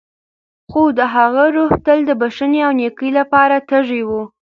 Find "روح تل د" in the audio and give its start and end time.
1.55-2.11